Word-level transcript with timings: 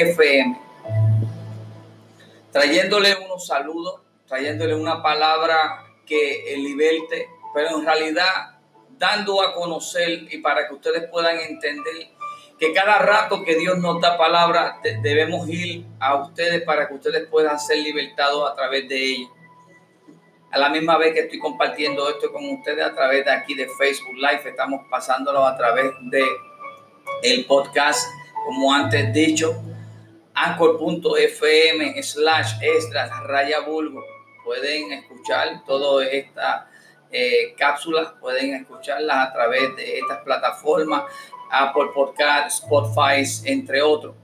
FM, 0.00 0.58
trayéndole 2.52 3.16
unos 3.24 3.46
saludos, 3.46 4.00
trayéndole 4.26 4.74
una 4.74 5.02
palabra 5.02 5.84
que 6.06 6.54
liberte, 6.56 7.28
pero 7.54 7.78
en 7.78 7.84
realidad 7.84 8.58
dando 8.98 9.42
a 9.42 9.54
conocer 9.54 10.26
y 10.30 10.38
para 10.38 10.66
que 10.68 10.74
ustedes 10.74 11.08
puedan 11.10 11.38
entender 11.38 12.08
que 12.58 12.72
cada 12.72 12.98
rato 12.98 13.42
que 13.42 13.56
Dios 13.56 13.78
nos 13.78 14.00
da 14.00 14.18
palabra 14.18 14.80
debemos 15.02 15.48
ir 15.48 15.86
a 15.98 16.16
ustedes 16.16 16.62
para 16.62 16.88
que 16.88 16.94
ustedes 16.94 17.26
puedan 17.28 17.58
ser 17.58 17.78
libertados 17.78 18.50
a 18.50 18.54
través 18.54 18.86
de 18.88 18.96
ella. 18.96 19.28
A 20.50 20.58
la 20.58 20.68
misma 20.68 20.98
vez 20.98 21.14
que 21.14 21.20
estoy 21.20 21.38
compartiendo 21.38 22.08
esto 22.10 22.30
con 22.32 22.44
ustedes 22.50 22.84
a 22.84 22.94
través 22.94 23.24
de 23.24 23.30
aquí 23.30 23.54
de 23.54 23.68
Facebook 23.78 24.16
Live, 24.16 24.42
estamos 24.44 24.82
pasándolo 24.90 25.46
a 25.46 25.56
través 25.56 25.92
de 26.10 26.24
el 27.22 27.46
podcast, 27.46 28.06
como 28.44 28.74
antes 28.74 29.12
dicho, 29.12 29.62
anchor.fm 30.34 32.02
slash 32.02 32.62
extras 32.62 33.10
raya 33.24 33.60
vulgo. 33.60 34.02
Pueden 34.44 34.92
escuchar 34.92 35.64
todas 35.64 36.08
estas 36.10 36.64
eh, 37.10 37.54
cápsulas, 37.56 38.12
pueden 38.20 38.54
escucharlas 38.54 39.28
a 39.28 39.32
través 39.32 39.76
de 39.76 39.98
estas 39.98 40.18
plataformas, 40.18 41.04
Apple 41.50 41.90
Podcast, 41.94 42.62
Spotify, 42.62 43.24
entre 43.44 43.82
otros. 43.82 44.14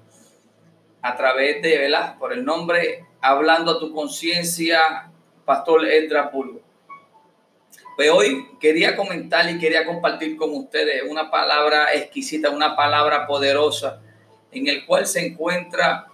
A 1.02 1.16
través 1.16 1.62
de, 1.62 1.78
¿verdad? 1.78 2.18
Por 2.18 2.32
el 2.32 2.44
nombre 2.44 3.06
Hablando 3.28 3.72
a 3.72 3.80
tu 3.80 3.92
conciencia, 3.92 5.10
Pastor 5.44 5.84
Edra 5.84 6.30
Pulgo. 6.30 6.60
Pues 7.96 8.08
hoy 8.10 8.46
quería 8.60 8.94
comentar 8.94 9.50
y 9.50 9.58
quería 9.58 9.84
compartir 9.84 10.36
con 10.36 10.52
ustedes 10.54 11.02
una 11.10 11.28
palabra 11.28 11.92
exquisita, 11.92 12.50
una 12.50 12.76
palabra 12.76 13.26
poderosa, 13.26 14.00
en 14.58 14.68
el 14.68 14.86
cual 14.86 15.06
se 15.06 15.26
encuentra 15.26 16.06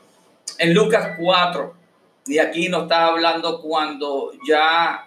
en 0.58 0.74
Lucas 0.74 1.16
4. 1.18 1.74
Y 2.26 2.38
aquí 2.38 2.68
nos 2.68 2.84
está 2.84 3.06
hablando 3.06 3.60
cuando 3.60 4.32
ya 4.46 5.06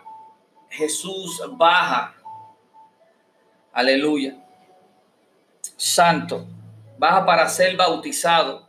Jesús 0.69 1.41
baja. 1.51 2.15
Aleluya. 3.73 4.35
Santo. 5.75 6.45
Baja 6.97 7.25
para 7.25 7.49
ser 7.49 7.75
bautizado. 7.75 8.65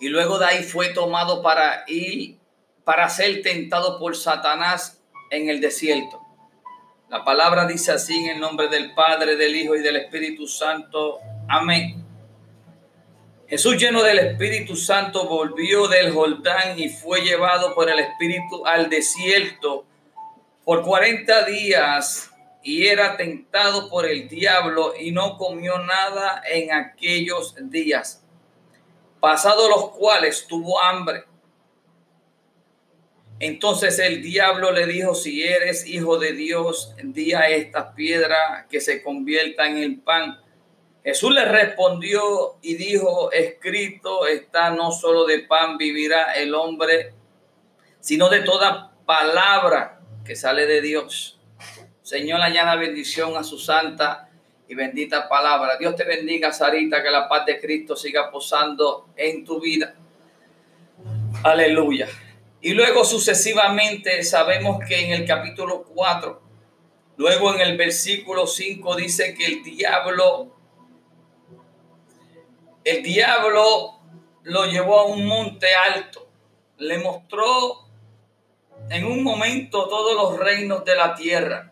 Y 0.00 0.08
luego 0.08 0.38
de 0.38 0.46
ahí 0.46 0.62
fue 0.62 0.90
tomado 0.90 1.42
para 1.42 1.84
ir, 1.86 2.38
para 2.84 3.08
ser 3.08 3.42
tentado 3.42 3.98
por 3.98 4.16
Satanás 4.16 5.00
en 5.30 5.48
el 5.48 5.60
desierto. 5.60 6.24
La 7.08 7.24
palabra 7.24 7.66
dice 7.66 7.92
así 7.92 8.16
en 8.16 8.36
el 8.36 8.40
nombre 8.40 8.68
del 8.68 8.94
Padre, 8.94 9.36
del 9.36 9.56
Hijo 9.56 9.74
y 9.74 9.82
del 9.82 9.96
Espíritu 9.96 10.46
Santo. 10.46 11.18
Amén. 11.48 12.07
Jesús 13.48 13.78
lleno 13.78 14.02
del 14.02 14.18
Espíritu 14.18 14.76
Santo 14.76 15.26
volvió 15.26 15.88
del 15.88 16.12
Jordán 16.12 16.78
y 16.78 16.90
fue 16.90 17.22
llevado 17.22 17.74
por 17.74 17.88
el 17.88 17.98
Espíritu 17.98 18.66
al 18.66 18.90
desierto 18.90 19.86
por 20.66 20.82
40 20.82 21.46
días 21.46 22.30
y 22.62 22.86
era 22.86 23.16
tentado 23.16 23.88
por 23.88 24.04
el 24.04 24.28
diablo 24.28 24.92
y 25.00 25.12
no 25.12 25.38
comió 25.38 25.78
nada 25.78 26.42
en 26.46 26.72
aquellos 26.72 27.54
días, 27.70 28.22
pasados 29.18 29.70
los 29.70 29.92
cuales 29.92 30.46
tuvo 30.46 30.82
hambre. 30.82 31.24
Entonces 33.40 33.98
el 33.98 34.20
diablo 34.20 34.72
le 34.72 34.84
dijo, 34.84 35.14
si 35.14 35.42
eres 35.42 35.86
hijo 35.86 36.18
de 36.18 36.32
Dios, 36.32 36.94
di 37.02 37.32
a 37.32 37.48
esta 37.48 37.94
piedra 37.94 38.66
que 38.68 38.82
se 38.82 39.02
convierta 39.02 39.66
en 39.66 40.00
pan. 40.02 40.38
Jesús 41.08 41.32
le 41.32 41.46
respondió 41.46 42.58
y 42.60 42.74
dijo, 42.74 43.32
escrito 43.32 44.26
está, 44.26 44.68
no 44.68 44.92
solo 44.92 45.24
de 45.24 45.38
pan 45.38 45.78
vivirá 45.78 46.34
el 46.34 46.54
hombre, 46.54 47.14
sino 47.98 48.28
de 48.28 48.40
toda 48.40 48.92
palabra 49.06 50.02
que 50.22 50.36
sale 50.36 50.66
de 50.66 50.82
Dios. 50.82 51.40
Señor, 52.02 52.42
añada 52.42 52.76
bendición 52.76 53.38
a 53.38 53.42
su 53.42 53.58
santa 53.58 54.28
y 54.68 54.74
bendita 54.74 55.30
palabra. 55.30 55.78
Dios 55.78 55.96
te 55.96 56.04
bendiga, 56.04 56.52
Sarita, 56.52 57.02
que 57.02 57.08
la 57.08 57.26
paz 57.26 57.46
de 57.46 57.58
Cristo 57.58 57.96
siga 57.96 58.30
posando 58.30 59.08
en 59.16 59.46
tu 59.46 59.62
vida. 59.62 59.94
Aleluya. 61.42 62.06
Y 62.60 62.74
luego 62.74 63.06
sucesivamente 63.06 64.22
sabemos 64.24 64.80
que 64.86 65.06
en 65.06 65.12
el 65.12 65.26
capítulo 65.26 65.84
4, 65.84 66.42
luego 67.16 67.54
en 67.54 67.62
el 67.62 67.78
versículo 67.78 68.46
5 68.46 68.94
dice 68.96 69.34
que 69.34 69.46
el 69.46 69.64
diablo, 69.64 70.57
el 72.88 73.02
diablo 73.02 73.98
lo 74.44 74.64
llevó 74.64 75.00
a 75.00 75.04
un 75.06 75.26
monte 75.26 75.66
alto, 75.74 76.26
le 76.78 76.98
mostró 76.98 77.86
en 78.88 79.04
un 79.04 79.22
momento 79.22 79.88
todos 79.88 80.14
los 80.14 80.38
reinos 80.38 80.86
de 80.86 80.94
la 80.94 81.14
tierra. 81.14 81.70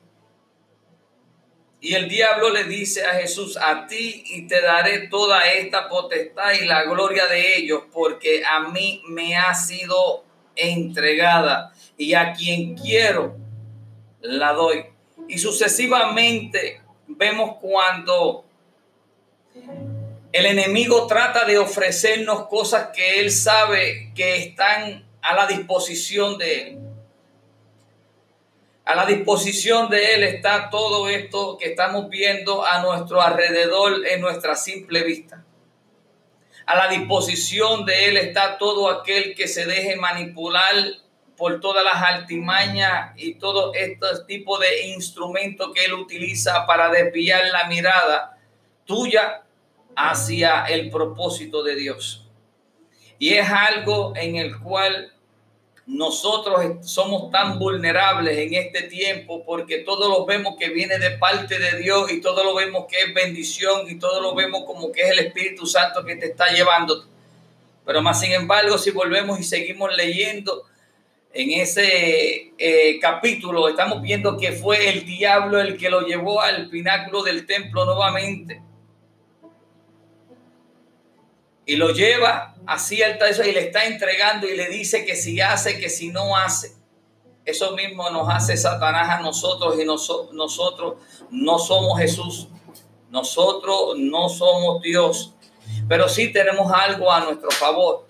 Y 1.81 1.95
el 1.95 2.09
diablo 2.09 2.51
le 2.51 2.65
dice 2.65 3.07
a 3.07 3.15
Jesús, 3.15 3.57
a 3.57 3.87
ti 3.87 4.25
y 4.27 4.47
te 4.47 4.61
daré 4.61 5.09
toda 5.09 5.41
esta 5.53 5.89
potestad 5.89 6.53
y 6.61 6.67
la 6.67 6.83
gloria 6.83 7.27
de 7.27 7.57
ellos, 7.57 7.85
porque 7.93 8.45
a 8.45 8.69
mí 8.69 9.03
me 9.09 9.37
ha 9.37 9.55
sido 9.55 10.25
entregada 10.55 11.73
y 11.97 12.13
a 12.13 12.35
quien 12.35 12.75
quiero 12.77 13.37
la 14.21 14.53
doy. 14.53 14.85
Y 15.29 15.39
sucesivamente 15.39 16.83
vemos 17.07 17.57
cuando 17.61 18.45
el 20.37 20.47
enemigo 20.47 21.07
trata 21.07 21.45
de 21.45 21.59
ofrecernos 21.59 22.47
cosas 22.49 22.89
que 22.95 23.21
él 23.21 23.31
sabe 23.31 24.13
que 24.15 24.37
están 24.37 25.09
a 25.23 25.35
la 25.35 25.47
disposición 25.47 26.37
de 26.39 26.61
él. 26.61 26.79
A 28.87 28.95
la 28.95 29.05
disposición 29.05 29.91
de 29.91 30.15
Él 30.15 30.23
está 30.23 30.71
todo 30.71 31.09
esto 31.09 31.59
que 31.59 31.71
estamos 31.71 32.09
viendo 32.09 32.65
a 32.65 32.81
nuestro 32.83 33.21
alrededor 33.21 34.07
en 34.07 34.21
nuestra 34.21 34.55
simple 34.55 35.03
vista. 35.03 35.45
A 36.67 36.77
la 36.77 36.87
disposición 36.87 37.85
de 37.85 38.09
Él 38.09 38.17
está 38.17 38.59
todo 38.59 38.89
aquel 38.89 39.35
que 39.35 39.49
se 39.49 39.67
deje 39.67 39.97
manipular 39.97 40.73
por 41.37 41.59
todas 41.59 41.83
las 41.83 42.01
altimañas 42.01 43.13
y 43.17 43.35
todo 43.35 43.75
este 43.75 44.07
tipo 44.29 44.57
de 44.57 44.87
instrumentos 44.87 45.73
que 45.75 45.87
Él 45.87 45.95
utiliza 45.95 46.65
para 46.65 46.89
desviar 46.89 47.45
la 47.47 47.65
mirada 47.65 48.39
tuya 48.85 49.46
hacia 49.97 50.67
el 50.67 50.91
propósito 50.91 51.63
de 51.63 51.75
Dios. 51.75 52.29
Y 53.19 53.31
es 53.31 53.49
algo 53.49 54.13
en 54.15 54.37
el 54.37 54.61
cual 54.61 55.13
nosotros 55.87 56.61
somos 56.83 57.31
tan 57.31 57.59
vulnerables 57.59 58.37
en 58.39 58.55
este 58.55 58.83
tiempo 58.83 59.45
porque 59.47 59.79
todo 59.79 60.09
lo 60.09 60.27
vemos 60.27 60.57
que 60.59 60.69
viene 60.69 60.99
de 60.99 61.13
parte 61.13 61.59
de 61.59 61.79
Dios 61.79 62.11
y 62.13 62.21
todo 62.21 62.45
lo 62.45 62.55
vemos 62.55 62.87
que 62.91 63.01
es 63.01 63.15
bendición 63.15 63.89
y 63.89 63.99
todo 63.99 64.21
lo 64.21 64.35
vemos 64.35 64.65
como 64.67 64.93
que 64.93 65.03
es 65.03 65.11
el 65.13 65.21
Espíritu 65.21 65.65
Santo 65.65 66.05
que 66.05 66.17
te 66.17 66.27
está 66.27 66.51
llevando. 66.51 67.07
Pero 67.87 68.03
más 68.03 68.21
sin 68.21 68.33
embargo, 68.33 68.77
si 68.77 68.91
volvemos 68.91 69.41
y 69.41 69.45
seguimos 69.45 69.97
leyendo 69.97 70.65
en 71.33 71.53
ese 71.53 72.53
eh, 72.59 72.99
capítulo, 73.01 73.69
estamos 73.69 74.03
viendo 74.03 74.37
que 74.37 74.53
fue 74.53 74.91
el 74.91 75.07
diablo 75.07 75.61
el 75.61 75.77
que 75.77 75.89
lo 75.89 76.01
llevó 76.01 76.41
al 76.41 76.69
pináculo 76.69 77.23
del 77.23 77.47
templo 77.47 77.85
nuevamente 77.85 78.61
y 81.67 81.75
lo 81.75 81.91
lleva 81.91 82.55
así 82.65 83.03
alta 83.03 83.29
eso 83.29 83.43
y 83.43 83.53
le 83.53 83.67
está 83.67 83.85
entregando 83.85 84.49
y 84.49 84.57
le 84.57 84.69
dice 84.69 85.05
que 85.05 85.17
si 85.17 85.41
hace, 85.41 85.79
que 85.79 85.91
si 85.91 86.09
no 86.09 86.37
hace. 86.37 86.75
Eso 87.45 87.73
mismo 87.73 88.09
nos 88.11 88.29
hace 88.29 88.57
Satanás 88.57 89.11
a 89.11 89.21
nosotros 89.21 89.77
y 89.79 89.85
nosotros 89.85 90.95
no 91.31 91.59
somos 91.59 91.99
Jesús. 91.99 92.49
Nosotros 93.11 93.95
no 93.99 94.29
somos 94.29 94.81
Dios. 94.81 95.35
Pero 95.89 96.09
sí 96.09 96.33
tenemos 96.33 96.73
algo 96.73 97.13
a 97.13 97.21
nuestro 97.21 97.51
favor. 97.51 98.07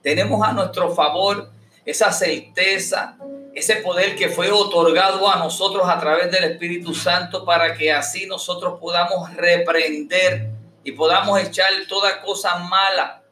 Tenemos 0.00 0.46
a 0.46 0.52
nuestro 0.52 0.92
favor 0.94 1.50
esa 1.84 2.12
certeza, 2.12 3.16
ese 3.54 3.76
poder 3.76 4.14
que 4.14 4.28
fue 4.28 4.50
otorgado 4.52 5.28
a 5.28 5.36
nosotros 5.36 5.82
a 5.88 5.98
través 5.98 6.30
del 6.30 6.44
Espíritu 6.44 6.94
Santo 6.94 7.44
para 7.44 7.74
que 7.74 7.92
así 7.92 8.26
nosotros 8.26 8.78
podamos 8.80 9.34
reprender 9.34 10.61
y 10.84 10.92
podamos 10.92 11.40
echar 11.40 11.70
toda 11.88 12.22
cosa 12.22 12.56
mala 12.56 13.22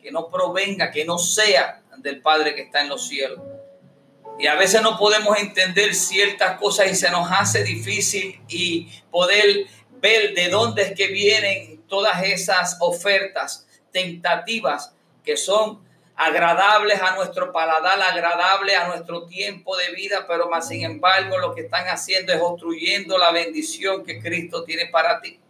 que 0.00 0.10
no 0.10 0.28
provenga, 0.28 0.90
que 0.90 1.04
no 1.04 1.18
sea 1.18 1.82
del 1.98 2.20
Padre 2.22 2.54
que 2.54 2.62
está 2.62 2.80
en 2.80 2.88
los 2.88 3.08
cielos. 3.08 3.40
Y 4.38 4.46
a 4.46 4.54
veces 4.54 4.82
no 4.82 4.96
podemos 4.96 5.36
entender 5.38 5.94
ciertas 5.94 6.58
cosas 6.58 6.90
y 6.90 6.94
se 6.94 7.10
nos 7.10 7.30
hace 7.30 7.64
difícil 7.64 8.40
y 8.48 8.88
poder 9.10 9.66
ver 10.00 10.34
de 10.34 10.48
dónde 10.48 10.82
es 10.82 10.92
que 10.94 11.08
vienen 11.08 11.82
todas 11.88 12.22
esas 12.22 12.76
ofertas 12.80 13.66
tentativas 13.90 14.94
que 15.24 15.36
son 15.36 15.82
agradables 16.14 17.00
a 17.00 17.16
nuestro 17.16 17.52
paladar, 17.52 18.00
agradables 18.00 18.76
a 18.76 18.88
nuestro 18.88 19.26
tiempo 19.26 19.76
de 19.76 19.92
vida, 19.92 20.24
pero 20.28 20.48
más 20.48 20.68
sin 20.68 20.84
embargo 20.84 21.38
lo 21.38 21.54
que 21.54 21.62
están 21.62 21.86
haciendo 21.88 22.32
es 22.32 22.40
obstruyendo 22.40 23.18
la 23.18 23.32
bendición 23.32 24.04
que 24.04 24.20
Cristo 24.20 24.64
tiene 24.64 24.86
para 24.86 25.20
ti. 25.20 25.40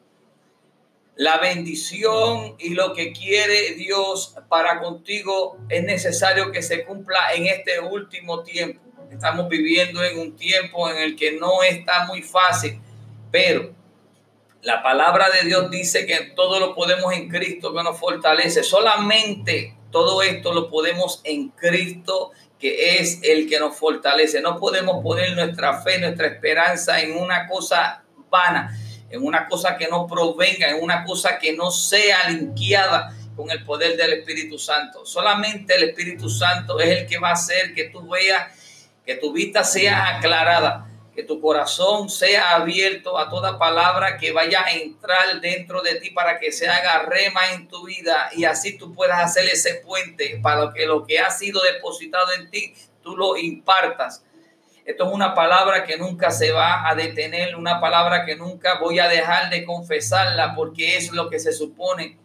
La 1.19 1.38
bendición 1.38 2.55
y 2.61 2.75
lo 2.75 2.94
que 2.94 3.12
quiere 3.12 3.75
Dios 3.75 4.37
para 4.49 4.79
contigo 4.79 5.59
es 5.69 5.82
necesario 5.82 6.53
que 6.53 6.62
se 6.62 6.85
cumpla 6.85 7.32
en 7.35 7.47
este 7.47 7.81
último 7.81 8.44
tiempo. 8.44 8.81
Estamos 9.11 9.49
viviendo 9.49 10.05
en 10.05 10.17
un 10.17 10.37
tiempo 10.37 10.88
en 10.88 10.99
el 10.99 11.17
que 11.17 11.32
no 11.32 11.65
está 11.65 12.06
muy 12.06 12.23
fácil, 12.23 12.79
pero 13.32 13.75
la 14.62 14.81
palabra 14.81 15.29
de 15.29 15.49
Dios 15.49 15.69
dice 15.73 16.06
que 16.06 16.35
todo 16.37 16.61
lo 16.61 16.76
podemos 16.76 17.12
en 17.12 17.29
Cristo 17.29 17.75
que 17.75 17.82
nos 17.82 17.99
fortalece. 17.99 18.62
Solamente 18.62 19.75
todo 19.91 20.23
esto 20.23 20.55
lo 20.55 20.70
podemos 20.70 21.20
en 21.25 21.49
Cristo 21.49 22.31
que 22.61 23.00
es 23.00 23.19
el 23.25 23.49
que 23.49 23.59
nos 23.59 23.76
fortalece. 23.76 24.41
No 24.41 24.61
podemos 24.61 25.03
poner 25.03 25.35
nuestra 25.35 25.82
fe, 25.82 25.99
nuestra 25.99 26.29
esperanza 26.29 27.00
en 27.00 27.17
una 27.17 27.49
cosa 27.49 28.05
vana 28.31 28.73
en 29.10 29.25
una 29.25 29.49
cosa 29.49 29.76
que 29.76 29.88
no 29.88 30.06
provenga, 30.06 30.69
en 30.69 30.82
una 30.82 31.05
cosa 31.05 31.38
que 31.38 31.52
no 31.52 31.70
sea 31.70 32.28
limpiada 32.31 33.14
con 33.37 33.50
el 33.50 33.64
poder 33.64 33.96
del 33.96 34.14
Espíritu 34.14 34.58
Santo. 34.58 35.06
Solamente 35.06 35.76
el 35.76 35.84
Espíritu 35.84 36.28
Santo 36.28 36.81
es 36.81 36.88
el 36.88 37.06
que 37.06 37.19
va 37.19 37.31
a 37.31 37.34
hacer 37.34 37.72
que 37.75 37.84
tú 37.84 38.08
veas, 38.08 38.52
que 39.06 39.14
tu 39.14 39.32
vista 39.32 39.62
sea 39.64 40.16
aclarada, 40.16 40.88
que 41.14 41.22
tu 41.22 41.40
corazón 41.40 42.10
sea 42.10 42.56
abierto 42.56 43.19
a 43.19 43.28
toda 43.31 43.58
palabra 43.58 44.19
que 44.19 44.32
vaya 44.32 44.64
a 44.64 44.72
entrar 44.72 45.40
dentro 45.40 45.82
de 45.82 45.96
ti 45.96 46.10
para 46.10 46.38
que 46.38 46.52
se 46.52 46.69
haga 46.69 47.02
rema 47.02 47.52
en 47.52 47.69
tu 47.69 47.87
vida 47.87 48.31
y 48.37 48.44
así 48.44 48.76
tú 48.76 48.94
puedas 48.94 49.20
hacer 49.20 49.49
ese 49.49 49.76
puente 49.76 50.38
para 50.43 50.72
que 50.72 50.87
lo 50.87 51.05
que 51.05 51.19
ha 51.19 51.31
sido 51.31 51.60
depositado 51.62 52.32
en 52.32 52.50
ti, 52.50 52.75
tú 53.02 53.16
lo 53.16 53.37
impartas 53.37 54.25
esto 54.88 55.06
es 55.06 55.12
una 55.12 55.35
palabra 55.35 55.85
que 55.85 55.99
nunca 55.99 56.31
se 56.31 56.50
va 56.50 56.88
a 56.88 56.94
detener, 56.94 57.55
una 57.56 57.79
palabra 57.79 58.25
que 58.25 58.37
nunca 58.37 58.79
voy 58.79 58.99
a 58.99 59.06
dejar 59.06 59.50
de 59.50 59.62
confesarla 59.67 60.55
porque 60.55 60.96
es 60.96 61.12
lo 61.12 61.29
que 61.29 61.38
se 61.38 61.52
supone 61.52 62.17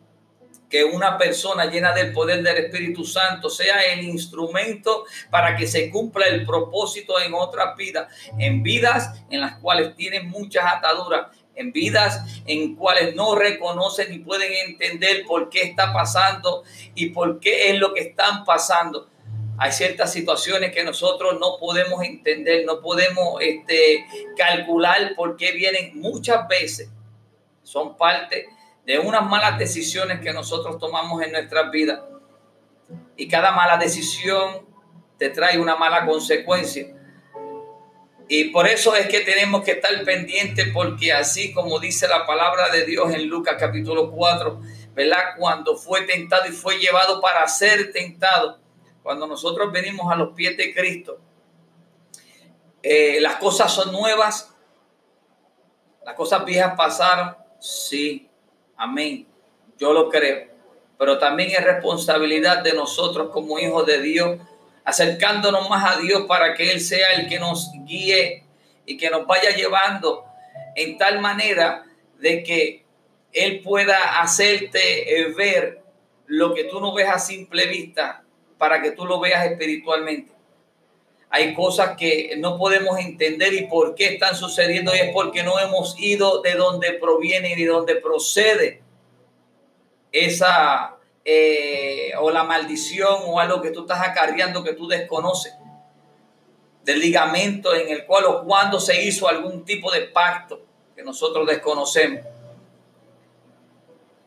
que 0.70 0.86
una 0.86 1.18
persona 1.18 1.66
llena 1.66 1.92
del 1.92 2.14
poder 2.14 2.42
del 2.42 2.58
Espíritu 2.60 3.04
Santo 3.04 3.50
sea 3.50 3.82
el 3.92 4.06
instrumento 4.06 5.04
para 5.30 5.58
que 5.58 5.68
se 5.68 5.92
cumpla 5.92 6.26
el 6.28 6.46
propósito 6.46 7.20
en 7.20 7.34
otras 7.34 7.76
vidas, 7.76 8.08
en 8.40 8.64
vidas 8.64 9.26
en 9.30 9.42
las 9.42 9.60
cuales 9.60 9.94
tienen 9.98 10.30
muchas 10.30 10.64
ataduras, 10.66 11.36
en 11.56 11.74
vidas 11.74 12.42
en 12.46 12.78
cuales 12.78 13.14
no 13.14 13.36
reconocen 13.36 14.10
ni 14.10 14.20
pueden 14.20 14.54
entender 14.70 15.26
por 15.28 15.50
qué 15.50 15.64
está 15.64 15.92
pasando 15.92 16.64
y 16.96 17.10
por 17.10 17.42
qué 17.42 17.72
es 17.72 17.78
lo 17.78 17.94
que 17.94 18.00
están 18.04 18.46
pasando. 18.46 19.10
Hay 19.64 19.72
ciertas 19.72 20.12
situaciones 20.12 20.74
que 20.74 20.84
nosotros 20.84 21.40
no 21.40 21.58
podemos 21.58 22.04
entender, 22.04 22.66
no 22.66 22.82
podemos 22.82 23.42
este, 23.42 24.06
calcular 24.36 25.16
por 25.16 25.38
qué 25.38 25.54
vienen 25.54 26.02
muchas 26.02 26.46
veces. 26.50 26.90
Son 27.64 27.96
parte 27.96 28.50
de 28.86 29.00
unas 29.00 29.26
malas 29.26 29.58
decisiones 29.58 30.20
que 30.20 30.34
nosotros 30.34 30.78
tomamos 30.80 31.24
en 31.24 31.32
nuestras 31.32 31.72
vidas. 31.72 32.02
Y 33.16 33.30
cada 33.30 33.54
mala 33.54 33.78
decisión 33.78 34.68
te 35.18 35.30
trae 35.30 35.58
una 35.58 35.78
mala 35.78 36.06
consecuencia. 36.06 36.88
Y 38.28 38.50
por 38.50 38.68
eso 38.68 38.98
es 38.98 39.08
que 39.08 39.22
tenemos 39.22 39.64
que 39.64 39.72
estar 39.72 40.04
pendientes 40.04 40.72
porque 40.74 41.14
así 41.14 41.54
como 41.54 41.80
dice 41.80 42.10
la 42.10 42.26
palabra 42.26 42.68
de 42.68 42.86
Dios 42.86 43.14
en 43.14 43.30
Lucas 43.30 43.56
capítulo 43.58 44.12
4, 44.12 44.60
¿verdad? 44.94 45.38
Cuando 45.38 45.78
fue 45.78 46.02
tentado 46.02 46.50
y 46.50 46.52
fue 46.52 46.80
llevado 46.80 47.22
para 47.22 47.48
ser 47.48 47.94
tentado 47.94 48.63
cuando 49.04 49.28
nosotros 49.28 49.72
venimos 49.72 50.12
a 50.12 50.16
los 50.16 50.34
pies 50.34 50.56
de 50.58 50.74
Cristo, 50.74 51.20
eh, 52.82 53.20
las 53.22 53.36
cosas 53.36 53.72
son 53.72 53.92
nuevas, 53.92 54.54
las 56.06 56.16
cosas 56.16 56.44
viejas 56.46 56.74
pasaron, 56.76 57.36
sí, 57.60 58.30
amén, 58.78 59.28
yo 59.78 59.94
lo 59.94 60.10
creo, 60.10 60.48
pero 60.98 61.20
también 61.20 61.52
es 61.52 61.64
responsabilidad 61.64 62.64
de 62.64 62.74
nosotros 62.74 63.30
como 63.32 63.60
hijos 63.60 63.86
de 63.86 64.02
Dios, 64.02 64.40
acercándonos 64.86 65.70
más 65.70 65.96
a 65.96 66.00
Dios 66.00 66.24
para 66.28 66.54
que 66.54 66.72
Él 66.72 66.82
sea 66.82 67.14
el 67.14 67.28
que 67.28 67.40
nos 67.40 67.72
guíe 67.86 68.44
y 68.86 68.98
que 68.98 69.10
nos 69.10 69.26
vaya 69.28 69.52
llevando 69.56 70.26
en 70.76 70.98
tal 70.98 71.20
manera 71.20 71.86
de 72.20 72.44
que 72.44 72.86
Él 73.32 73.62
pueda 73.62 74.22
hacerte 74.22 75.20
eh, 75.20 75.34
ver 75.34 75.82
lo 76.26 76.54
que 76.54 76.66
tú 76.66 76.80
no 76.80 76.94
ves 76.94 77.10
a 77.10 77.20
simple 77.20 77.68
vista, 77.68 78.23
para 78.64 78.82
que 78.82 78.92
tú 78.92 79.06
lo 79.06 79.20
veas 79.20 79.46
espiritualmente. 79.46 80.32
Hay 81.30 81.54
cosas 81.54 81.98
que 81.98 82.36
no 82.38 82.58
podemos 82.58 82.98
entender 82.98 83.54
y 83.54 83.68
por 83.68 83.94
qué 83.94 84.14
están 84.14 84.38
sucediendo 84.38 84.96
y 84.96 85.00
es 85.00 85.12
porque 85.12 85.44
no 85.44 85.60
hemos 85.60 86.00
ido 86.00 86.42
de 86.42 86.54
donde 86.54 86.94
proviene 86.94 87.52
y 87.52 87.56
de 87.62 87.66
donde 87.66 87.98
procede 87.98 88.82
esa 90.14 90.96
eh, 91.26 92.14
o 92.22 92.32
la 92.32 92.46
maldición 92.46 93.18
o 93.26 93.38
algo 93.38 93.62
que 93.62 93.72
tú 93.72 93.82
estás 93.82 94.00
acarreando 94.00 94.64
que 94.64 94.72
tú 94.72 94.88
desconoces 94.88 95.54
del 96.86 97.02
ligamento 97.02 97.76
en 97.76 97.90
el 97.90 98.06
cual 98.06 98.24
o 98.28 98.46
cuando 98.46 98.80
se 98.80 99.04
hizo 99.04 99.28
algún 99.28 99.66
tipo 99.66 99.92
de 99.92 100.04
pacto 100.04 100.62
que 100.96 101.04
nosotros 101.04 101.46
desconocemos. 101.46 102.24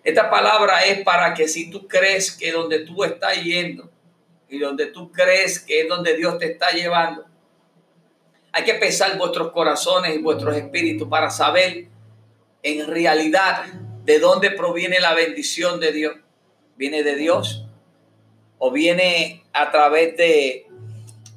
Esta 0.04 0.28
palabra 0.28 0.84
es 0.84 1.02
para 1.04 1.32
que 1.32 1.48
si 1.48 1.70
tú 1.70 1.88
crees 1.88 2.30
que 2.30 2.52
donde 2.52 2.80
tú 2.80 3.02
estás 3.02 3.42
yendo 3.42 3.95
y 4.48 4.58
donde 4.58 4.87
tú 4.87 5.10
crees 5.10 5.60
que 5.60 5.82
es 5.82 5.88
donde 5.88 6.16
Dios 6.16 6.38
te 6.38 6.52
está 6.52 6.70
llevando. 6.70 7.26
Hay 8.52 8.64
que 8.64 8.75
pesar 8.75 9.19
vuestros 9.19 9.52
corazones 9.52 10.14
y 10.14 10.22
vuestros 10.22 10.56
espíritus 10.56 11.08
para 11.08 11.31
saber 11.31 11.88
en 12.62 12.87
realidad 12.87 13.64
de 14.04 14.19
dónde 14.19 14.50
proviene 14.50 15.00
la 15.00 15.14
bendición 15.14 15.81
de 15.81 15.93
Dios. 15.93 16.16
¿Viene 16.76 17.02
de 17.02 17.16
Dios? 17.16 17.66
¿O 18.58 18.70
viene 18.70 19.44
a 19.52 19.70
través 19.70 20.16
de, 20.16 20.66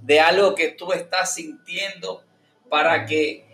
de 0.02 0.20
algo 0.20 0.56
que 0.56 0.70
tú 0.70 0.94
estás 0.94 1.36
sintiendo 1.36 2.24
para 2.70 3.06
que 3.06 3.46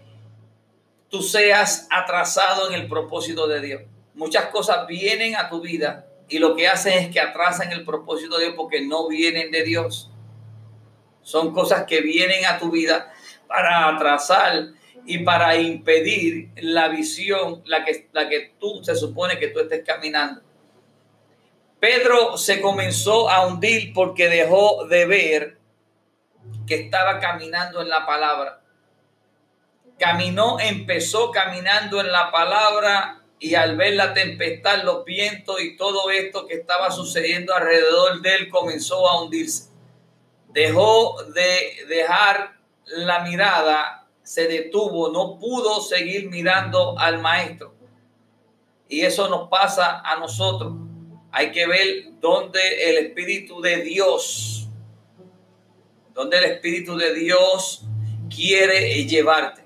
tú 1.09 1.21
seas 1.21 1.87
atrasado 1.89 2.69
en 2.69 2.75
el 2.75 2.87
propósito 2.87 3.47
de 3.47 3.61
Dios? 3.61 3.81
Muchas 4.13 4.47
cosas 4.47 4.85
vienen 4.85 5.35
a 5.35 5.49
tu 5.49 5.61
vida 5.61 6.05
y 6.27 6.39
lo 6.39 6.55
que 6.55 6.67
hacen 6.67 6.93
es 6.93 7.09
que 7.09 7.19
atrasan 7.19 7.71
el 7.71 7.85
propósito 7.85 8.37
de 8.37 8.45
Dios 8.45 8.55
porque 8.57 8.81
no 8.81 9.07
vienen 9.07 9.51
de 9.51 9.63
Dios. 9.63 10.11
Son 11.21 11.53
cosas 11.53 11.85
que 11.85 12.01
vienen 12.01 12.45
a 12.45 12.59
tu 12.59 12.71
vida 12.71 13.13
para 13.47 13.87
atrasar 13.89 14.69
y 15.05 15.19
para 15.19 15.55
impedir 15.57 16.49
la 16.55 16.87
visión, 16.87 17.61
la 17.65 17.85
que, 17.85 18.09
la 18.11 18.27
que 18.27 18.53
tú 18.59 18.83
se 18.83 18.95
supone 18.95 19.37
que 19.37 19.49
tú 19.49 19.59
estés 19.59 19.83
caminando. 19.85 20.41
Pedro 21.79 22.37
se 22.37 22.61
comenzó 22.61 23.29
a 23.29 23.45
hundir 23.45 23.93
porque 23.93 24.27
dejó 24.27 24.85
de 24.87 25.05
ver 25.05 25.57
que 26.65 26.75
estaba 26.75 27.19
caminando 27.19 27.81
en 27.81 27.89
la 27.89 28.05
palabra. 28.05 28.61
Caminó, 29.99 30.59
empezó 30.59 31.31
caminando 31.31 32.01
en 32.01 32.11
la 32.11 32.31
palabra 32.31 33.24
y 33.39 33.55
al 33.55 33.75
ver 33.75 33.95
la 33.95 34.13
tempestad, 34.13 34.83
los 34.83 35.03
vientos 35.03 35.61
y 35.61 35.75
todo 35.75 36.09
esto 36.09 36.47
que 36.47 36.55
estaba 36.55 36.91
sucediendo 36.91 37.53
alrededor 37.53 38.21
de 38.21 38.35
él 38.35 38.49
comenzó 38.49 39.07
a 39.07 39.21
hundirse. 39.21 39.69
Dejó 40.49 41.21
de 41.33 41.85
dejar 41.87 42.57
la 42.85 43.19
mirada, 43.19 44.07
se 44.23 44.47
detuvo, 44.47 45.11
no 45.11 45.37
pudo 45.37 45.81
seguir 45.81 46.29
mirando 46.29 46.97
al 46.97 47.21
maestro. 47.21 47.73
Y 48.87 49.01
eso 49.01 49.27
nos 49.29 49.49
pasa 49.49 49.99
a 49.99 50.17
nosotros. 50.17 50.73
Hay 51.31 51.51
que 51.51 51.67
ver 51.67 52.05
dónde 52.21 52.89
el 52.89 53.05
Espíritu 53.07 53.59
de 53.59 53.81
Dios, 53.81 54.69
dónde 56.13 56.37
el 56.37 56.45
Espíritu 56.45 56.95
de 56.95 57.13
Dios 57.13 57.83
quiere 58.33 59.03
llevarte. 59.05 59.65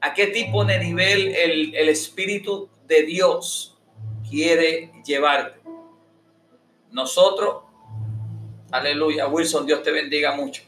¿A 0.00 0.14
qué 0.14 0.28
tipo 0.28 0.64
de 0.64 0.78
nivel 0.78 1.34
el, 1.34 1.74
el 1.74 1.88
Espíritu 1.88 2.68
de 2.88 3.02
Dios 3.02 3.76
quiere 4.28 4.90
llevarte. 5.04 5.60
Nosotros, 6.90 7.64
aleluya, 8.70 9.28
Wilson, 9.28 9.66
Dios 9.66 9.82
te 9.82 9.90
bendiga 9.90 10.32
mucho. 10.32 10.62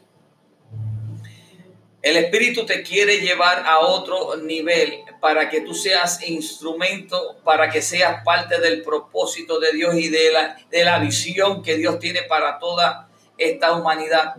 El 2.03 2.17
Espíritu 2.17 2.65
te 2.65 2.83
quiere 2.83 3.21
llevar 3.21 3.65
a 3.67 3.81
otro 3.81 4.37
nivel 4.37 5.01
para 5.21 5.51
que 5.51 5.61
tú 5.61 5.75
seas 5.75 6.27
instrumento, 6.29 7.39
para 7.45 7.71
que 7.71 7.83
seas 7.83 8.23
parte 8.25 8.59
del 8.59 8.83
propósito 8.83 9.61
de 9.61 9.73
Dios 9.73 9.95
y 9.95 10.09
de 10.09 10.31
la, 10.31 10.57
de 10.71 10.85
la 10.85 10.99
visión 10.99 11.63
que 11.63 11.77
Dios 11.77 11.99
tiene 11.99 12.23
para 12.23 12.59
toda 12.59 13.11
esta 13.37 13.73
humanidad. 13.73 14.37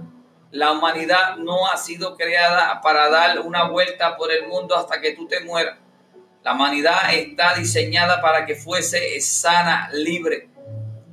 La 0.49 0.71
humanidad 0.71 1.37
no 1.37 1.67
ha 1.67 1.77
sido 1.77 2.15
creada 2.15 2.81
para 2.81 3.09
dar 3.09 3.39
una 3.41 3.67
vuelta 3.69 4.17
por 4.17 4.31
el 4.31 4.47
mundo 4.47 4.75
hasta 4.75 4.99
que 4.99 5.11
tú 5.11 5.27
te 5.27 5.39
mueras. 5.41 5.77
La 6.43 6.53
humanidad 6.53 7.13
está 7.13 7.53
diseñada 7.55 8.19
para 8.21 8.45
que 8.45 8.55
fuese 8.55 9.19
sana, 9.21 9.89
libre 9.93 10.49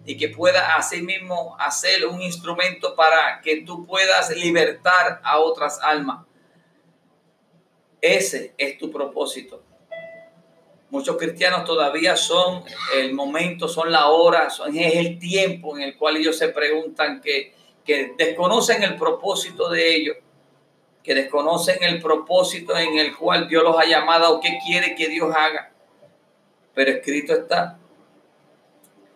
y 0.07 0.17
que 0.17 0.31
pueda 0.31 0.75
asimismo 0.77 1.55
hacer 1.59 2.07
un 2.07 2.23
instrumento 2.23 2.97
para 2.97 3.43
que 3.43 3.61
tú 3.61 3.85
puedas 3.85 4.35
libertar 4.35 5.21
a 5.23 5.39
otras 5.39 5.81
almas. 5.83 6.25
Ese 8.01 8.55
es 8.57 8.79
tu 8.79 8.91
propósito. 8.91 9.63
Muchos 10.89 11.19
cristianos 11.19 11.65
todavía 11.65 12.17
son 12.17 12.65
el 12.97 13.13
momento, 13.13 13.69
son 13.69 13.93
la 13.93 14.09
hora, 14.09 14.49
son, 14.49 14.75
es 14.75 14.97
el 14.97 15.19
tiempo 15.19 15.77
en 15.77 15.83
el 15.83 15.97
cual 15.99 16.17
ellos 16.17 16.39
se 16.39 16.49
preguntan 16.49 17.21
que, 17.21 17.53
que 17.85 18.15
desconocen 18.17 18.83
el 18.83 18.97
propósito 18.97 19.69
de 19.69 19.95
ellos, 19.95 20.17
que 21.09 21.15
desconocen 21.15 21.83
el 21.83 22.03
propósito 22.03 22.77
en 22.77 22.99
el 22.99 23.17
cual 23.17 23.49
Dios 23.49 23.65
los 23.65 23.79
ha 23.79 23.87
llamado 23.87 24.31
o 24.31 24.41
qué 24.43 24.59
quiere 24.63 24.95
que 24.95 25.09
Dios 25.09 25.35
haga. 25.35 25.73
Pero 26.75 26.91
escrito 26.91 27.33
está, 27.33 27.79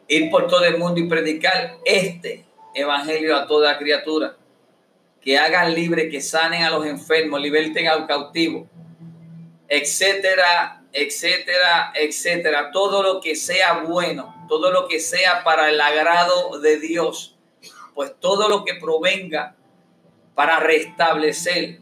ir 0.08 0.30
por 0.30 0.48
todo 0.48 0.64
el 0.64 0.78
mundo 0.78 0.98
y 1.00 1.06
predicar 1.06 1.76
este 1.84 2.46
evangelio 2.74 3.36
a 3.36 3.46
toda 3.46 3.76
criatura, 3.76 4.36
que 5.20 5.38
hagan 5.38 5.74
libre, 5.74 6.08
que 6.08 6.22
sanen 6.22 6.62
a 6.62 6.70
los 6.70 6.86
enfermos, 6.86 7.42
liberten 7.42 7.86
al 7.86 8.06
cautivo, 8.06 8.66
etcétera, 9.68 10.82
etcétera, 10.94 11.92
etcétera. 11.94 12.70
Todo 12.72 13.02
lo 13.02 13.20
que 13.20 13.36
sea 13.36 13.84
bueno, 13.86 14.46
todo 14.48 14.72
lo 14.72 14.88
que 14.88 14.98
sea 14.98 15.44
para 15.44 15.68
el 15.68 15.78
agrado 15.78 16.58
de 16.58 16.80
Dios, 16.80 17.36
pues 17.94 18.14
todo 18.18 18.48
lo 18.48 18.64
que 18.64 18.76
provenga 18.76 19.56
para 20.34 20.58
restablecer, 20.58 21.81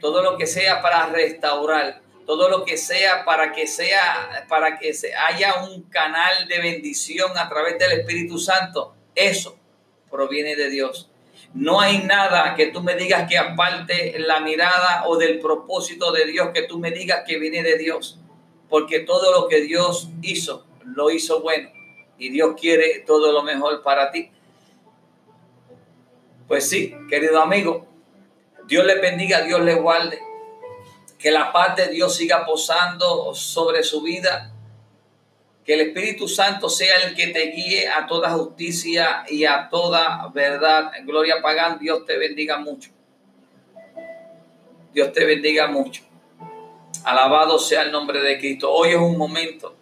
todo 0.00 0.22
lo 0.22 0.36
que 0.36 0.46
sea 0.46 0.80
para 0.82 1.06
restaurar, 1.06 2.00
todo 2.26 2.48
lo 2.48 2.64
que 2.64 2.76
sea 2.76 3.24
para 3.24 3.52
que 3.52 3.66
sea 3.66 4.46
para 4.48 4.78
que 4.78 4.92
se 4.92 5.14
haya 5.14 5.64
un 5.64 5.82
canal 5.84 6.46
de 6.46 6.60
bendición 6.60 7.36
a 7.36 7.48
través 7.48 7.78
del 7.78 8.00
Espíritu 8.00 8.38
Santo, 8.38 8.94
eso 9.14 9.56
proviene 10.10 10.56
de 10.56 10.70
Dios. 10.70 11.10
No 11.54 11.80
hay 11.80 11.98
nada 11.98 12.54
que 12.54 12.66
tú 12.66 12.82
me 12.82 12.94
digas 12.94 13.28
que 13.28 13.38
aparte 13.38 14.18
la 14.18 14.40
mirada 14.40 15.04
o 15.06 15.16
del 15.16 15.40
propósito 15.40 16.12
de 16.12 16.26
Dios 16.26 16.50
que 16.52 16.62
tú 16.62 16.78
me 16.78 16.90
digas 16.90 17.24
que 17.26 17.38
viene 17.38 17.62
de 17.62 17.78
Dios, 17.78 18.18
porque 18.68 19.00
todo 19.00 19.32
lo 19.32 19.48
que 19.48 19.62
Dios 19.62 20.08
hizo, 20.20 20.66
lo 20.84 21.10
hizo 21.10 21.40
bueno 21.40 21.70
y 22.18 22.30
Dios 22.30 22.54
quiere 22.60 23.04
todo 23.06 23.32
lo 23.32 23.42
mejor 23.42 23.82
para 23.82 24.10
ti. 24.10 24.30
Pues 26.46 26.68
sí, 26.68 26.94
querido 27.08 27.40
amigo, 27.40 27.86
Dios 28.68 28.84
le 28.84 28.96
bendiga, 28.96 29.40
Dios 29.40 29.62
le 29.62 29.74
guarde. 29.74 30.20
Que 31.18 31.30
la 31.30 31.50
paz 31.52 31.74
de 31.74 31.88
Dios 31.88 32.14
siga 32.14 32.44
posando 32.44 33.34
sobre 33.34 33.82
su 33.82 34.02
vida. 34.02 34.52
Que 35.64 35.72
el 35.72 35.80
Espíritu 35.80 36.28
Santo 36.28 36.68
sea 36.68 36.98
el 36.98 37.14
que 37.14 37.28
te 37.28 37.46
guíe 37.46 37.88
a 37.88 38.06
toda 38.06 38.30
justicia 38.30 39.24
y 39.26 39.46
a 39.46 39.70
toda 39.70 40.30
verdad. 40.34 40.92
Gloria 41.04 41.40
Pagán, 41.40 41.78
Dios 41.78 42.04
te 42.04 42.18
bendiga 42.18 42.58
mucho. 42.58 42.90
Dios 44.92 45.14
te 45.14 45.24
bendiga 45.24 45.66
mucho. 45.66 46.02
Alabado 47.04 47.58
sea 47.58 47.82
el 47.82 47.90
nombre 47.90 48.20
de 48.20 48.38
Cristo. 48.38 48.70
Hoy 48.70 48.90
es 48.90 48.96
un 48.96 49.16
momento 49.16 49.77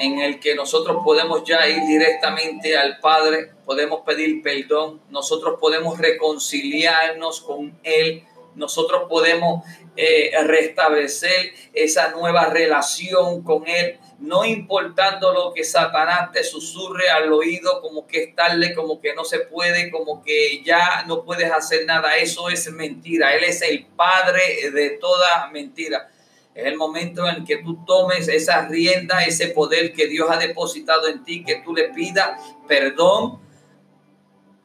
en 0.00 0.18
el 0.18 0.40
que 0.40 0.54
nosotros 0.54 1.02
podemos 1.04 1.44
ya 1.44 1.68
ir 1.68 1.84
directamente 1.86 2.76
al 2.76 2.98
Padre, 3.00 3.50
podemos 3.66 4.00
pedir 4.00 4.42
perdón, 4.42 5.02
nosotros 5.10 5.58
podemos 5.60 5.98
reconciliarnos 5.98 7.42
con 7.42 7.78
Él, 7.82 8.24
nosotros 8.54 9.02
podemos 9.08 9.62
eh, 9.96 10.32
restablecer 10.44 11.52
esa 11.74 12.12
nueva 12.12 12.46
relación 12.46 13.42
con 13.42 13.66
Él, 13.66 13.98
no 14.18 14.46
importando 14.46 15.34
lo 15.34 15.52
que 15.52 15.64
Satanás 15.64 16.32
te 16.32 16.44
susurre 16.44 17.10
al 17.10 17.30
oído, 17.30 17.82
como 17.82 18.06
que 18.06 18.24
es 18.24 18.34
tarde, 18.34 18.74
como 18.74 19.02
que 19.02 19.14
no 19.14 19.24
se 19.24 19.40
puede, 19.40 19.90
como 19.90 20.22
que 20.22 20.62
ya 20.64 21.04
no 21.06 21.24
puedes 21.24 21.52
hacer 21.52 21.84
nada, 21.84 22.16
eso 22.16 22.48
es 22.48 22.72
mentira, 22.72 23.34
Él 23.34 23.44
es 23.44 23.60
el 23.60 23.84
Padre 23.84 24.70
de 24.70 24.90
toda 24.90 25.48
mentira. 25.48 26.08
Es 26.54 26.66
el 26.66 26.76
momento 26.76 27.28
en 27.28 27.44
que 27.44 27.58
tú 27.58 27.84
tomes 27.84 28.28
esa 28.28 28.66
rienda, 28.66 29.24
ese 29.24 29.48
poder 29.48 29.92
que 29.92 30.08
Dios 30.08 30.28
ha 30.30 30.36
depositado 30.36 31.06
en 31.06 31.22
ti, 31.22 31.44
que 31.44 31.62
tú 31.64 31.74
le 31.74 31.90
pidas 31.90 32.40
perdón 32.66 33.40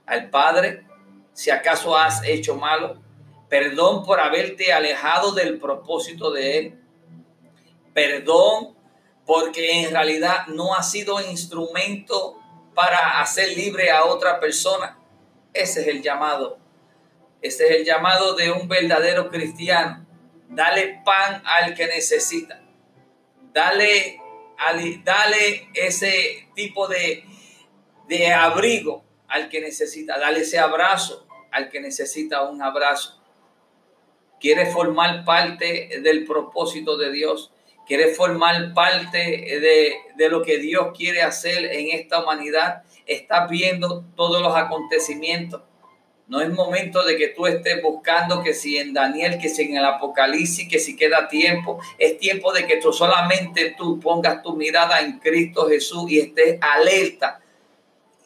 al 0.06 0.30
Padre 0.30 0.86
si 1.34 1.52
acaso 1.52 1.96
has 1.96 2.24
hecho 2.26 2.56
malo. 2.56 3.02
Perdón 3.50 4.04
por 4.04 4.20
haberte 4.20 4.74
alejado 4.74 5.32
del 5.34 5.60
propósito 5.60 6.32
de 6.32 6.58
Él. 6.58 6.80
Perdón 7.94 8.76
porque 9.26 9.84
en 9.84 9.92
realidad 9.92 10.48
no 10.48 10.76
ha 10.76 10.82
sido 10.82 11.22
instrumento 11.22 12.40
para 12.74 13.22
hacer 13.22 13.56
libre 13.56 13.92
a 13.92 14.06
otra 14.06 14.40
persona. 14.40 14.98
Ese 15.54 15.82
es 15.82 15.88
el 15.88 16.02
llamado. 16.02 16.58
Ese 17.42 17.66
es 17.66 17.72
el 17.78 17.86
llamado 17.86 18.34
de 18.34 18.52
un 18.52 18.68
verdadero 18.68 19.30
cristiano 19.30 20.05
Dale 20.56 21.02
pan 21.04 21.42
al 21.46 21.76
que 21.76 21.86
necesita. 21.88 22.62
Dale, 23.52 24.22
dale 25.04 25.70
ese 25.74 26.48
tipo 26.56 26.88
de, 26.88 27.26
de 28.08 28.34
abrigo 28.34 29.04
al 29.28 29.50
que 29.50 29.60
necesita. 29.60 30.18
Dale 30.18 30.42
ese 30.42 30.58
abrazo 30.58 31.28
al 31.52 31.70
que 31.70 31.82
necesita 31.82 32.44
un 32.44 32.62
abrazo. 32.62 33.22
Quiere 34.40 34.66
formar 34.68 35.26
parte 35.26 36.00
del 36.02 36.26
propósito 36.26 36.98
de 36.98 37.12
Dios. 37.12 37.52
Quiere 37.86 38.14
formar 38.16 38.74
parte 38.74 39.18
de, 39.18 39.94
de 40.16 40.30
lo 40.30 40.42
que 40.42 40.58
Dios 40.58 40.98
quiere 40.98 41.22
hacer 41.22 41.66
en 41.66 42.00
esta 42.00 42.24
humanidad. 42.24 42.84
Estás 43.06 43.50
viendo 43.50 44.06
todos 44.16 44.42
los 44.42 44.56
acontecimientos 44.56 45.62
no 46.28 46.42
es 46.42 46.50
momento 46.50 47.04
de 47.04 47.18
que 47.18 47.28
tú 47.30 47.46
estés 47.46 47.82
buscando 47.84 48.42
que 48.42 48.54
si 48.54 48.78
en 48.78 48.94
Daniel, 48.94 49.38
que 49.40 49.48
si 49.48 49.64
en 49.64 49.78
el 49.78 49.86
Apocalipsis, 49.86 50.68
que 50.68 50.80
si 50.80 50.96
queda 50.96 51.28
tiempo. 51.28 51.80
Es 52.00 52.18
tiempo 52.18 52.52
de 52.52 52.66
que 52.66 52.78
tú 52.78 52.92
solamente 52.92 53.76
tú 53.78 54.00
pongas 54.00 54.42
tu 54.42 54.56
mirada 54.56 55.02
en 55.02 55.20
Cristo 55.20 55.68
Jesús 55.68 56.10
y 56.10 56.20
estés 56.20 56.58
alerta 56.62 57.40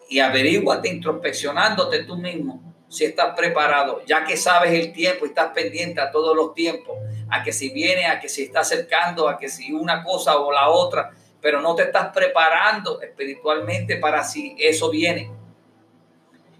y 0.07 0.19
averiguate 0.19 0.87
introspeccionándote 0.87 2.05
tú 2.05 2.15
mismo 2.15 2.69
si 2.87 3.05
estás 3.05 3.35
preparado, 3.35 4.01
ya 4.07 4.25
que 4.25 4.35
sabes 4.35 4.71
el 4.71 4.91
tiempo 4.91 5.25
y 5.25 5.29
estás 5.29 5.51
pendiente 5.53 6.01
a 6.01 6.09
todos 6.09 6.35
los 6.35 6.55
tiempos, 6.55 6.97
a 7.29 7.43
que 7.43 7.53
si 7.53 7.69
viene, 7.69 8.07
a 8.07 8.19
que 8.19 8.27
si 8.27 8.43
está 8.43 8.61
acercando, 8.61 9.29
a 9.29 9.37
que 9.37 9.47
si 9.47 9.71
una 9.71 10.03
cosa 10.03 10.37
o 10.37 10.51
la 10.51 10.69
otra, 10.69 11.11
pero 11.39 11.61
no 11.61 11.75
te 11.75 11.83
estás 11.83 12.11
preparando 12.11 12.99
espiritualmente 13.01 13.97
para 13.97 14.23
si 14.23 14.55
eso 14.57 14.89
viene. 14.89 15.31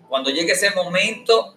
Cuando 0.10 0.32
llegue 0.32 0.54
ese 0.54 0.72
momento 0.72 1.56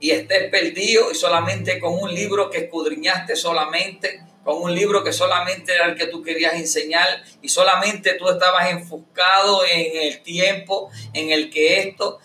y 0.00 0.10
estés 0.10 0.50
perdido 0.50 1.12
y 1.12 1.14
solamente 1.14 1.78
con 1.78 1.94
un 1.94 2.12
libro 2.12 2.50
que 2.50 2.58
escudriñaste 2.58 3.36
solamente, 3.36 4.20
con 4.42 4.62
un 4.62 4.74
libro 4.74 5.04
que 5.04 5.12
solamente 5.12 5.74
era 5.74 5.86
el 5.86 5.94
que 5.94 6.06
tú 6.06 6.22
querías 6.22 6.54
enseñar 6.54 7.06
y 7.40 7.48
solamente 7.48 8.14
tú 8.14 8.28
estabas 8.28 8.70
enfocado 8.70 9.64
en 9.64 10.08
el 10.08 10.22
tiempo 10.22 10.90
en 11.12 11.30
el 11.30 11.50
que 11.50 11.80
esto, 11.80 12.18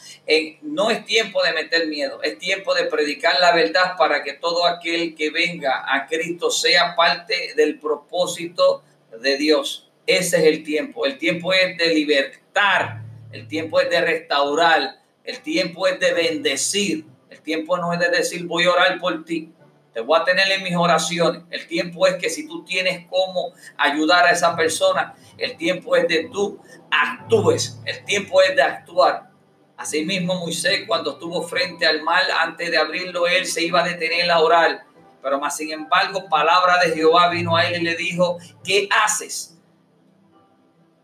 no 0.61 0.89
es 0.89 1.05
tiempo 1.05 1.43
de 1.43 1.53
meter 1.53 1.87
miedo, 1.87 2.23
es 2.23 2.39
tiempo 2.39 2.73
de 2.73 2.85
predicar 2.85 3.39
la 3.39 3.53
verdad 3.53 3.95
para 3.97 4.23
que 4.23 4.33
todo 4.33 4.65
aquel 4.65 5.15
que 5.15 5.29
venga 5.29 5.85
a 5.87 6.07
Cristo 6.07 6.49
sea 6.49 6.95
parte 6.95 7.53
del 7.55 7.77
propósito 7.79 8.83
de 9.21 9.37
Dios. 9.37 9.91
Ese 10.07 10.37
es 10.37 10.43
el 10.45 10.63
tiempo. 10.63 11.05
El 11.05 11.17
tiempo 11.17 11.53
es 11.53 11.77
de 11.77 11.93
libertar, 11.93 13.01
el 13.31 13.47
tiempo 13.47 13.79
es 13.79 13.89
de 13.89 14.01
restaurar, 14.01 15.02
el 15.23 15.41
tiempo 15.41 15.87
es 15.87 15.99
de 15.99 16.13
bendecir. 16.13 17.05
El 17.29 17.41
tiempo 17.41 17.77
no 17.77 17.93
es 17.93 17.99
de 17.99 18.09
decir 18.09 18.45
voy 18.45 18.65
a 18.65 18.71
orar 18.71 18.99
por 18.99 19.23
ti. 19.23 19.51
Te 19.93 20.01
voy 20.01 20.19
a 20.19 20.23
tener 20.23 20.51
en 20.51 20.63
mis 20.63 20.75
oraciones. 20.75 21.43
El 21.49 21.67
tiempo 21.67 22.07
es 22.07 22.15
que 22.15 22.29
si 22.29 22.47
tú 22.47 22.63
tienes 22.65 23.05
cómo 23.09 23.53
ayudar 23.77 24.25
a 24.25 24.31
esa 24.31 24.55
persona, 24.55 25.15
el 25.37 25.55
tiempo 25.55 25.95
es 25.95 26.07
de 26.07 26.29
tú 26.31 26.59
actúes. 26.89 27.79
El 27.85 28.03
tiempo 28.03 28.41
es 28.41 28.55
de 28.55 28.63
actuar. 28.63 29.29
Asimismo, 29.77 30.35
Moisés, 30.35 30.83
cuando 30.87 31.11
estuvo 31.11 31.43
frente 31.43 31.85
al 31.85 32.01
mal, 32.01 32.23
antes 32.39 32.71
de 32.71 32.77
abrirlo, 32.77 33.27
él 33.27 33.45
se 33.45 33.63
iba 33.63 33.81
a 33.83 33.87
detener 33.87 34.29
a 34.31 34.39
orar. 34.39 34.83
Pero 35.21 35.39
más 35.39 35.55
sin 35.55 35.71
embargo, 35.71 36.27
palabra 36.27 36.79
de 36.83 36.93
Jehová 36.93 37.29
vino 37.29 37.55
a 37.55 37.65
él 37.65 37.81
y 37.81 37.83
le 37.83 37.95
dijo, 37.95 38.37
¿qué 38.63 38.89
haces? 39.03 39.57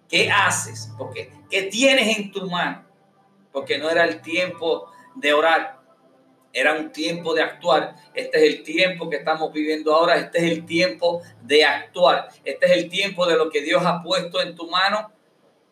¿Qué 0.07 0.29
haces? 0.31 0.91
Porque, 0.97 1.31
¿qué 1.49 1.63
tienes 1.63 2.17
en 2.17 2.31
tu 2.31 2.49
mano? 2.49 2.88
Porque 3.51 3.77
no 3.77 3.89
era 3.89 4.03
el 4.05 4.21
tiempo 4.21 4.91
de 5.15 5.33
orar, 5.33 5.79
era 6.53 6.73
un 6.73 6.91
tiempo 6.91 7.33
de 7.33 7.43
actuar. 7.43 7.95
Este 8.13 8.37
es 8.37 8.43
el 8.43 8.63
tiempo 8.63 9.09
que 9.09 9.17
estamos 9.17 9.51
viviendo 9.53 9.93
ahora, 9.93 10.17
este 10.17 10.39
es 10.39 10.51
el 10.51 10.65
tiempo 10.65 11.21
de 11.41 11.63
actuar, 11.63 12.29
este 12.43 12.65
es 12.65 12.71
el 12.71 12.89
tiempo 12.89 13.25
de 13.25 13.35
lo 13.35 13.49
que 13.49 13.61
Dios 13.61 13.83
ha 13.85 14.01
puesto 14.01 14.41
en 14.41 14.55
tu 14.55 14.67
mano, 14.67 15.11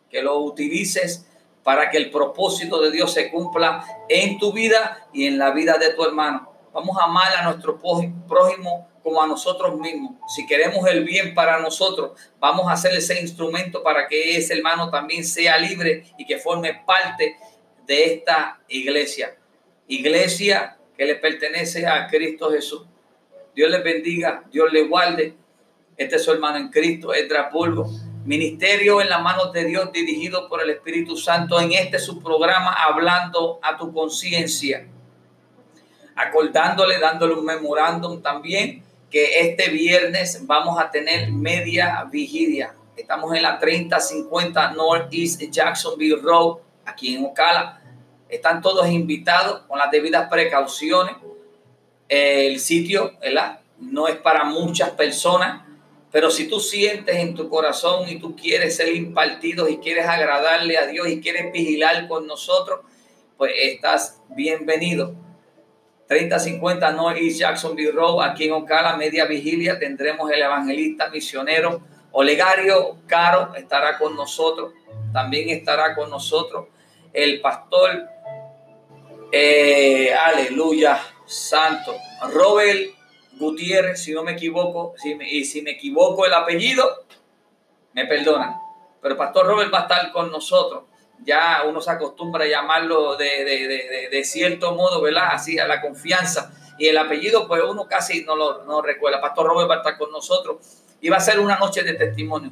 que 0.10 0.22
lo 0.22 0.39
utilices 0.39 1.25
para 1.63 1.89
que 1.89 1.98
el 1.98 2.12
propósito 2.12 2.81
de 2.81 2.91
Dios 2.91 3.12
se 3.13 3.29
cumpla 3.29 3.86
en 4.07 4.38
tu 4.39 4.53
vida 4.53 5.07
y 5.12 5.27
en 5.27 5.38
la 5.38 5.51
vida 5.51 5.77
de 5.77 5.93
tu 5.93 6.03
hermano. 6.03 6.50
Vamos 6.74 6.98
a 6.98 7.05
amar 7.05 7.34
a 7.36 7.43
nuestro 7.43 7.77
prójimo 7.77 8.88
como 9.03 9.22
a 9.22 9.27
nosotros 9.27 9.77
mismos. 9.79 10.15
Si 10.34 10.46
queremos 10.46 10.88
el 10.88 11.03
bien 11.03 11.34
para 11.34 11.60
nosotros, 11.60 12.12
vamos 12.39 12.67
a 12.67 12.74
hacer 12.74 12.93
ese 12.93 13.19
instrumento 13.19 13.81
para 13.81 14.07
que 14.07 14.38
ese 14.38 14.53
hermano 14.53 14.89
también 14.89 15.25
sea 15.25 15.57
libre 15.57 16.05
y 16.17 16.25
que 16.25 16.38
forme 16.38 16.84
parte 16.86 17.38
de 17.88 18.13
esta 18.13 18.60
iglesia. 18.67 19.38
Iglesia 19.88 20.77
que 20.96 21.06
le 21.06 21.15
pertenece 21.15 21.88
a 21.88 22.08
Cristo 22.08 22.51
Jesús. 22.51 22.84
Dios 23.56 23.72
les 23.72 23.84
bendiga, 23.84 24.44
Dios 24.51 24.72
les 24.72 24.88
guarde. 24.88 25.36
Este 25.96 26.17
es 26.17 26.24
su 26.24 26.32
hermano 26.32 26.58
en 26.58 26.70
Cristo, 26.70 27.13
Edra 27.13 27.50
Pulvo. 27.50 27.89
Ministerio 28.25 29.00
en 29.00 29.10
las 29.10 29.22
manos 29.22 29.53
de 29.53 29.63
Dios 29.63 29.91
dirigido 29.94 30.50
por 30.50 30.62
el 30.62 30.70
Espíritu 30.70 31.15
Santo 31.15 31.60
en 31.62 31.72
este 31.72 31.98
su 31.98 32.22
programa 32.22 32.74
hablando 32.74 33.60
a 33.63 33.77
tu 33.77 33.94
conciencia. 33.94 34.86
Acordándole, 36.13 37.00
dándole 37.00 37.36
un 37.36 37.46
memorándum 37.46 38.22
también 38.22 38.84
que 39.10 39.39
este 39.39 39.70
viernes 39.70 40.46
vamos 40.46 40.77
a 40.77 40.91
tener 40.91 41.32
media 41.32 42.06
vigilia. 42.12 42.75
Estamos 42.98 43.34
en 43.36 43.44
la 43.44 43.60
3050 43.60 44.74
Northeast 44.74 45.41
Jacksonville 45.50 46.20
Road, 46.22 46.58
aquí 46.88 47.15
en 47.15 47.25
Ocala. 47.25 47.82
Están 48.29 48.62
todos 48.62 48.88
invitados 48.88 49.62
con 49.67 49.77
las 49.77 49.91
debidas 49.91 50.29
precauciones. 50.29 51.15
El 52.08 52.60
sitio, 52.60 53.13
¿verdad? 53.22 53.60
No 53.79 54.08
es 54.08 54.15
para 54.15 54.46
muchas 54.46 54.91
personas 54.91 55.67
pero 56.12 56.32
si 56.32 56.48
tú 56.48 56.60
sientes 56.60 57.15
en 57.17 57.36
tu 57.36 57.50
corazón 57.50 58.08
y 58.08 58.17
tú 58.17 58.36
quieres 58.36 58.75
ser 58.75 58.96
impartido 58.96 59.67
y 59.67 59.77
quieres 59.77 60.08
agradarle 60.08 60.77
a 60.77 60.88
Dios 60.88 61.08
y 61.10 61.20
quieres 61.20 61.51
vigilar 61.51 62.08
con 62.08 62.25
nosotros, 62.25 62.79
pues 63.38 63.51
estás 63.56 64.22
bienvenido. 64.29 65.13
3050 66.08 66.91
North 66.94 67.17
East 67.17 67.39
Jacksonville 67.39 67.91
Road, 67.91 68.24
aquí 68.24 68.46
en 68.46 68.53
Ocala, 68.53 68.96
media 68.96 69.25
vigilia, 69.25 69.77
tendremos 69.77 70.32
el 70.32 70.41
evangelista 70.41 71.10
misionero 71.10 71.82
Olegario 72.12 72.98
Caro, 73.06 73.53
estará 73.56 73.98
con 73.98 74.15
nosotros. 74.15 74.74
También 75.12 75.50
estará 75.50 75.94
con 75.94 76.10
nosotros 76.10 76.67
el 77.14 77.42
pastor, 77.42 78.08
eh, 79.32 80.14
aleluya, 80.14 81.00
santo, 81.26 81.96
Robert 82.32 82.80
Gutiérrez, 83.34 84.02
si 84.02 84.14
no 84.14 84.24
me 84.24 84.32
equivoco, 84.32 84.94
si 84.98 85.18
y 85.22 85.46
si 85.46 85.62
me 85.62 85.72
equivoco 85.72 86.26
el 86.26 86.34
apellido, 86.34 87.06
me 87.94 88.06
perdonan. 88.06 88.56
Pero 89.02 89.18
pastor 89.18 89.46
Robert 89.48 89.74
va 89.74 89.80
a 89.80 89.82
estar 89.84 90.12
con 90.12 90.32
nosotros. 90.32 90.84
Ya 91.24 91.64
uno 91.68 91.82
se 91.82 91.92
acostumbra 91.92 92.46
a 92.46 92.48
llamarlo 92.48 93.16
de, 93.16 94.22
cierto 94.24 94.76
modo, 94.76 95.02
¿verdad? 95.02 95.30
Así, 95.32 95.58
a 95.58 95.68
la 95.68 95.82
confianza. 95.82 96.54
Y 96.78 96.88
el 96.88 96.98
apellido, 96.98 97.48
pues 97.48 97.64
uno 97.64 97.88
casi 97.88 98.24
no 98.24 98.36
lo 98.36 98.66
no 98.66 98.82
recuerda. 98.82 99.20
Pastor 99.20 99.48
Robert 99.48 99.70
va 99.70 99.76
a 99.76 99.78
estar 99.78 99.98
con 99.98 100.12
nosotros 100.12 100.58
y 101.02 101.10
va 101.10 101.18
a 101.18 101.22
ser 101.22 101.40
una 101.40 101.58
noche 101.58 101.84
de 101.84 101.94
testimonio. 101.94 102.52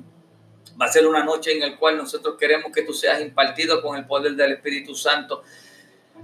Va 0.79 0.85
a 0.85 0.91
ser 0.91 1.05
una 1.07 1.23
noche 1.23 1.53
en 1.53 1.59
la 1.61 1.77
cual 1.77 1.97
nosotros 1.97 2.35
queremos 2.37 2.71
que 2.73 2.81
tú 2.83 2.93
seas 2.93 3.21
impartido 3.21 3.81
con 3.81 3.97
el 3.97 4.05
poder 4.05 4.33
del 4.33 4.53
Espíritu 4.53 4.95
Santo 4.95 5.43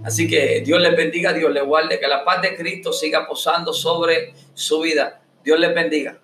Así 0.04 0.26
que 0.28 0.62
Dios 0.64 0.80
les 0.80 0.96
bendiga, 0.96 1.32
Dios 1.32 1.52
les 1.52 1.64
guarde, 1.64 2.00
que 2.00 2.08
la 2.08 2.24
paz 2.24 2.42
de 2.42 2.56
Cristo 2.56 2.92
siga 2.92 3.26
posando 3.26 3.72
sobre 3.72 4.34
su 4.54 4.80
vida. 4.80 5.22
Dios 5.44 5.60
les 5.60 5.74
bendiga. 5.74 6.18